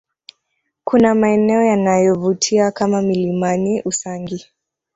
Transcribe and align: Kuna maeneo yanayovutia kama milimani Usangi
Kuna 0.83 1.15
maeneo 1.15 1.61
yanayovutia 1.63 2.71
kama 2.71 3.01
milimani 3.01 3.81
Usangi 3.81 4.45